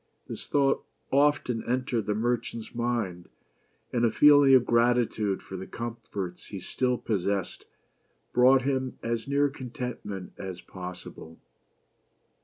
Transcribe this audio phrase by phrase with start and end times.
[0.27, 3.29] This thought often entered the merchant's mind,
[3.93, 7.65] and a feeling of gratitude for the comforts he still possessed
[8.33, 11.39] brought him as near contentment as possible.